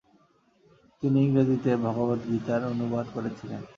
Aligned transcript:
তিনি 1.03 1.17
ইংরেজিতে 1.25 1.71
ভগবদ্গীতার 1.85 2.61
অনুবাদ 2.71 3.05
রচনা 3.05 3.15
করেছিলেন। 3.15 3.61